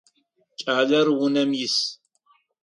Кӏалэр 0.59 1.07
унэм 1.23 1.51
ис. 1.65 1.75